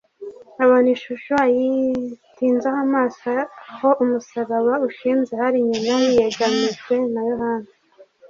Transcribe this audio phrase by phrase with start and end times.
[0.63, 3.31] abona ishusho ayitinzaho amaso.
[3.69, 7.69] Aho umusaraba ushinze hari nyina yiyegamijwe na Yohana.